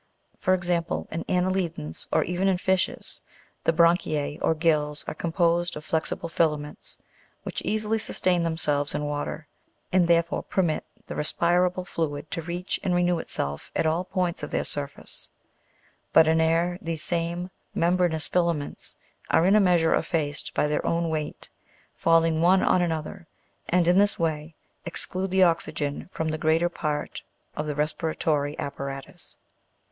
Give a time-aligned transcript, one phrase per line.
[0.39, 3.21] For example, in anne'lidans or even in fishes,
[3.65, 6.97] the branchiae or gills are com posed of flexible filaments,
[7.43, 9.47] which easily sustain themselves in water,
[9.93, 14.49] and therefore permit the respirable fluid to reach and renew itself at all points of
[14.49, 15.29] their surface;
[16.13, 18.95] but, in air, these same membranous filaments
[19.29, 21.49] are in a measure effaced by their own weight,
[21.93, 23.27] falling one on another,
[23.69, 27.21] and, in this way, exclude the oxygen from the greater part
[27.55, 29.37] of the respiratory apparatus.